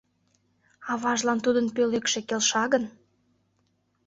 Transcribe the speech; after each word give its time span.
Аважлан 0.91 1.39
тудын 1.45 1.67
пӧлекше 1.75 2.19
келша 2.29 2.63
гын? 2.73 2.83